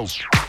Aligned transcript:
house. 0.00 0.39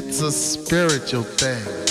It's 0.00 0.20
a 0.20 0.30
spiritual 0.30 1.24
thing. 1.24 1.87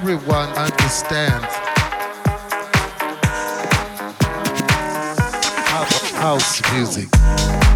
Everyone 0.00 0.48
understands. 0.50 1.44
House- 5.66 6.12
music. 6.72 7.67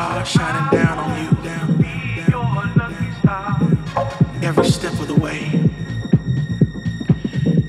star 0.00 0.24
shining 0.24 0.70
down 0.70 0.98
on 0.98 1.10
you. 1.22 1.30
Every 4.42 4.64
step 4.64 4.92
of 4.94 5.08
the 5.08 5.14
way. 5.14 5.44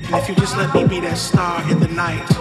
And 0.06 0.14
if 0.14 0.28
you 0.30 0.34
just 0.36 0.56
let 0.56 0.72
me 0.74 0.86
be 0.86 1.00
that 1.00 1.18
star 1.18 1.70
in 1.70 1.78
the 1.78 1.88
night. 1.88 2.31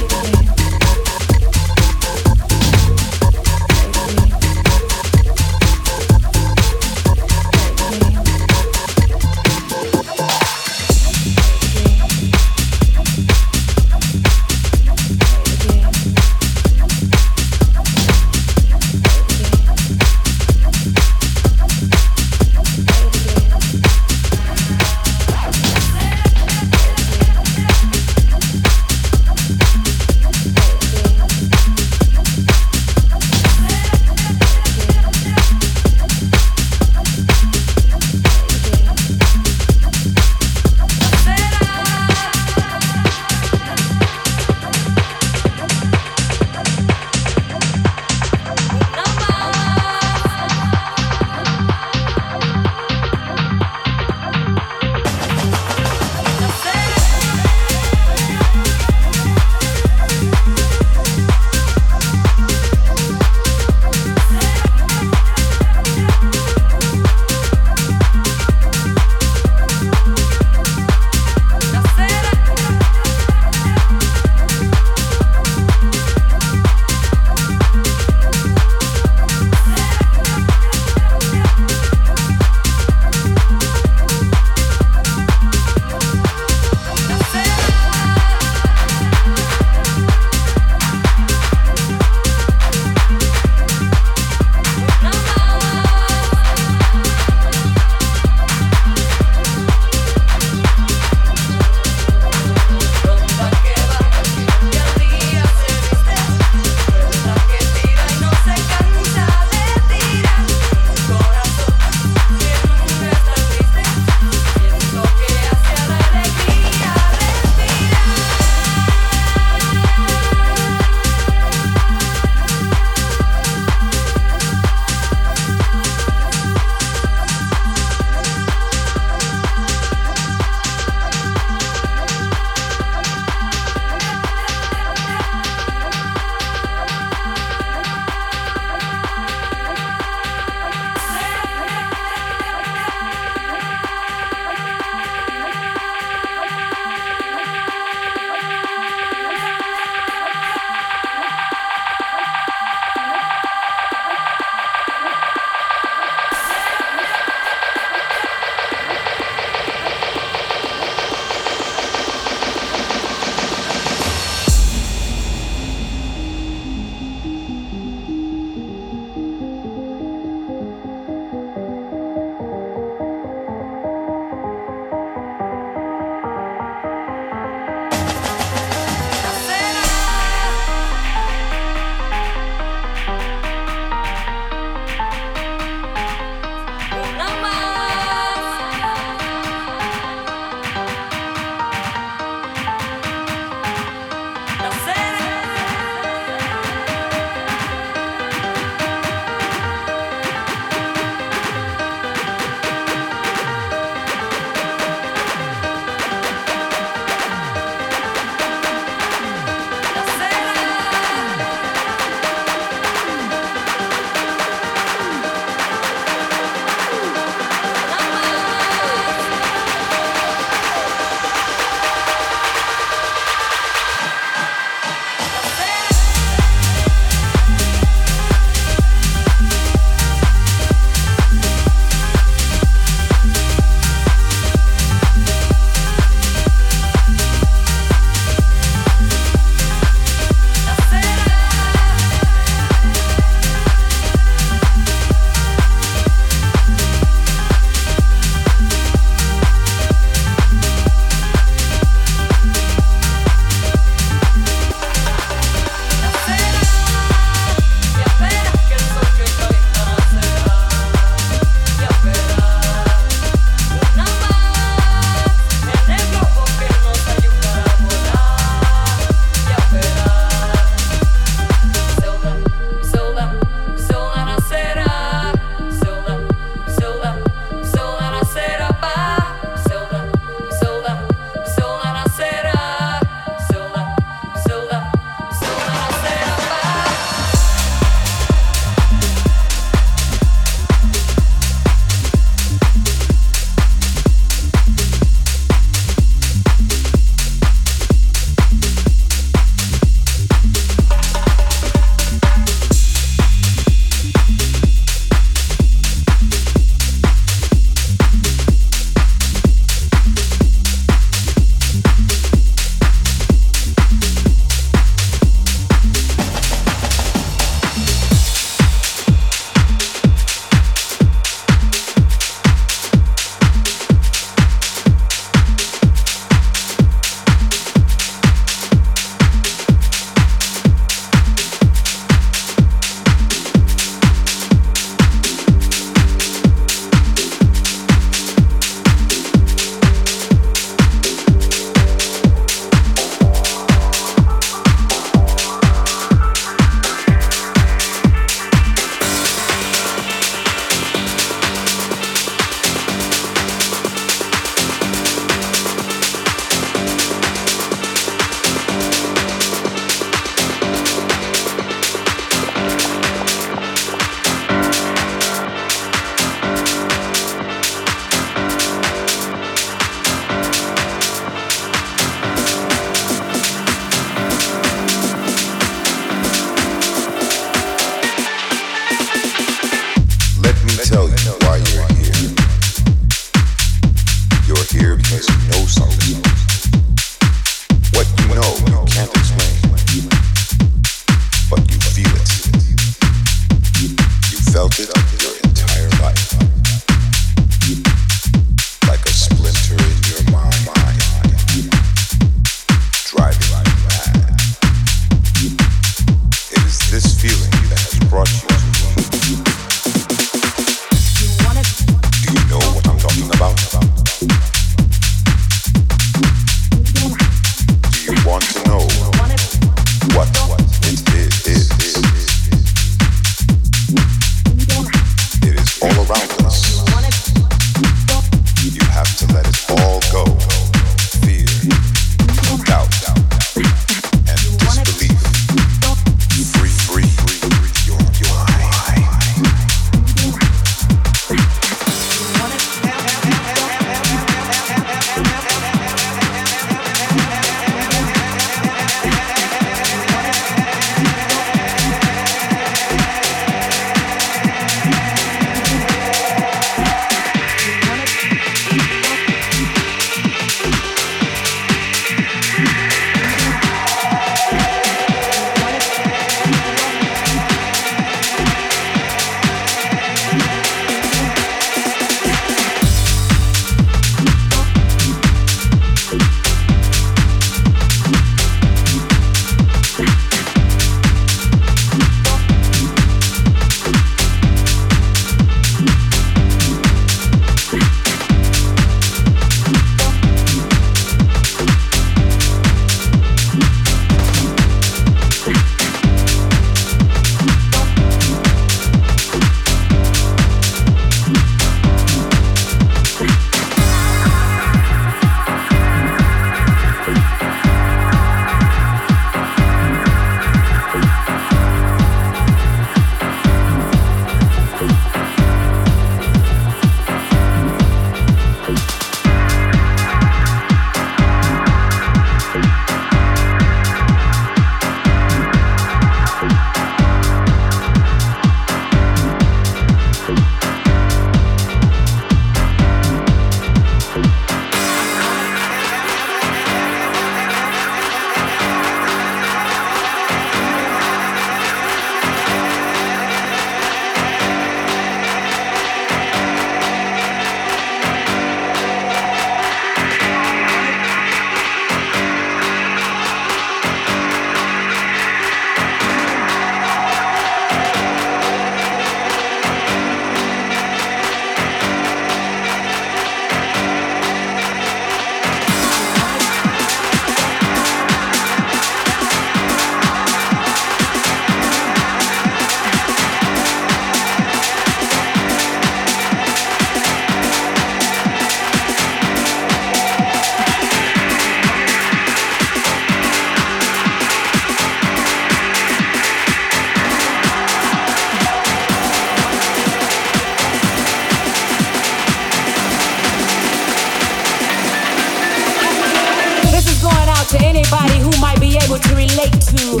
to 597.58 597.64
anybody 597.64 598.18
who 598.18 598.30
might 598.40 598.58
be 598.58 598.76
able 598.82 598.98
to 598.98 599.14
relate 599.14 599.52
to 599.62 600.00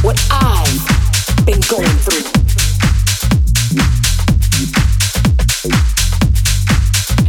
what 0.00 0.16
I've 0.30 0.86
been 1.44 1.60
going 1.68 1.98
through. 2.00 2.24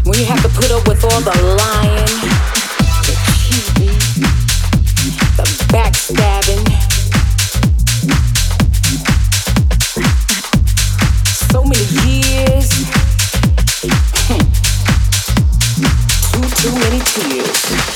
When 0.05 0.19
you 0.19 0.25
have 0.25 0.41
to 0.41 0.49
put 0.49 0.71
up 0.71 0.87
with 0.87 1.03
all 1.03 1.19
the 1.19 1.35
lying, 1.59 2.21
the 3.03 3.13
cheating, 3.43 3.99
the 5.35 5.43
backstabbing, 5.73 6.63
so 11.51 11.59
many 11.65 11.85
years, 12.07 12.69
too, 16.31 16.47
too 16.61 16.73
many 16.79 16.99
tears. 16.99 17.92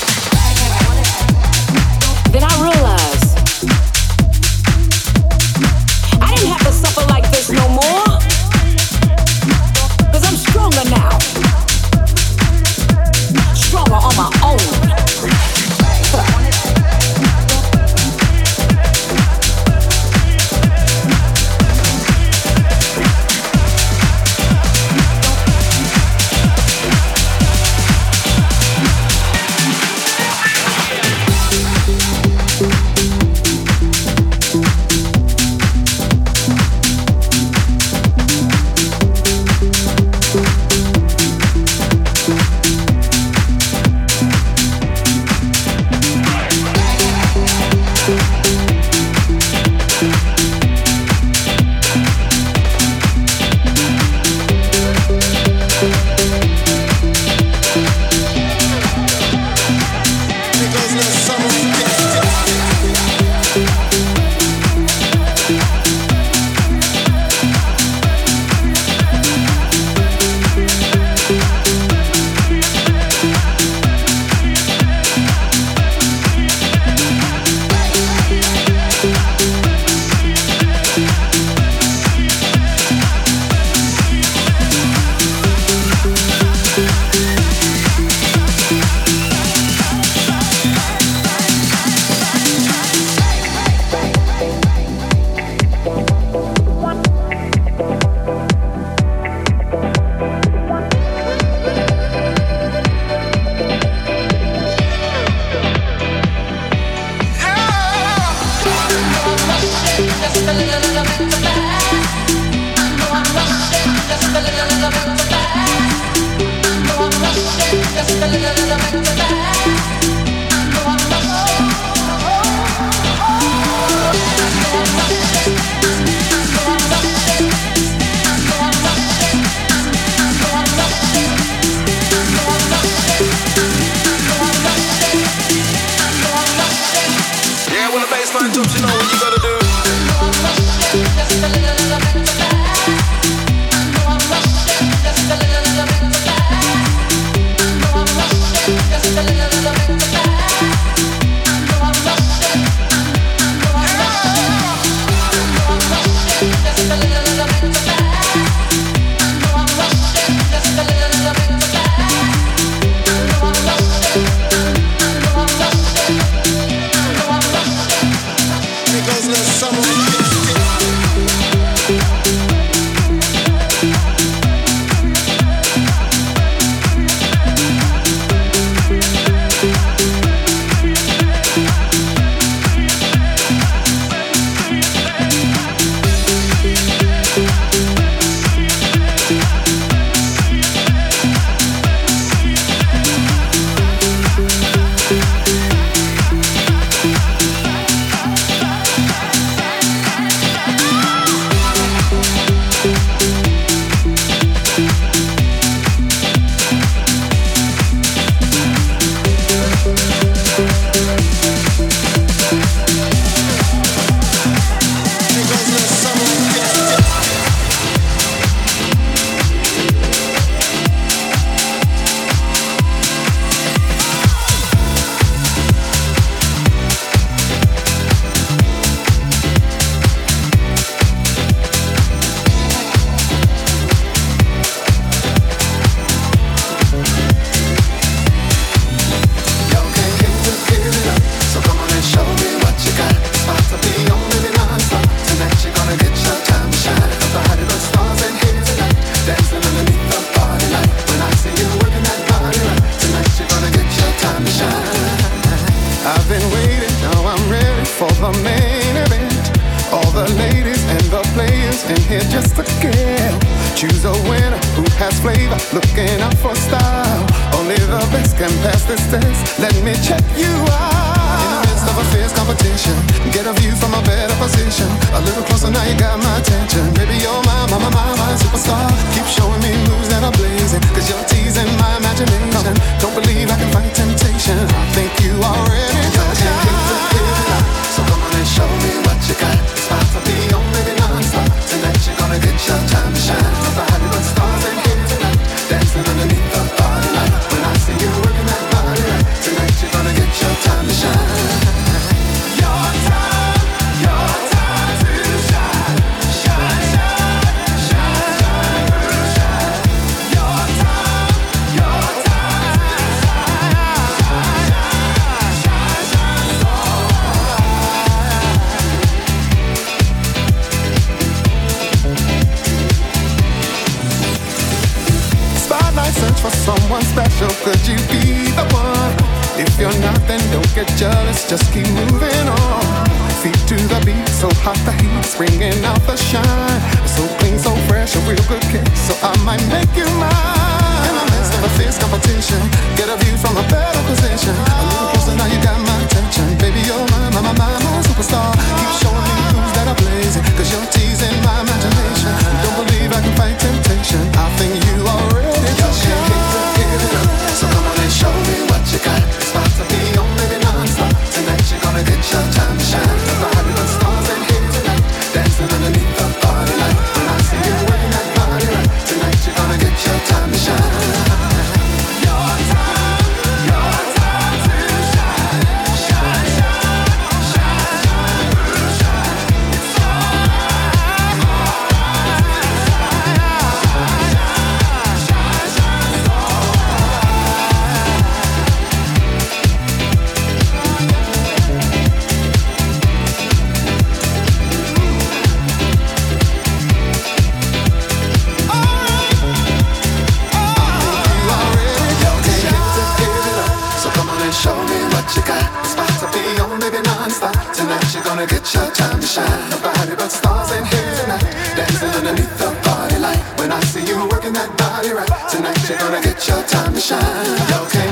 Tonight 415.08 415.88
you're 415.88 415.96
gonna 415.96 416.20
get 416.20 416.46
your 416.46 416.62
time 416.64 416.92
to 416.92 417.00
shine. 417.00 417.72
Okay. 417.80 418.07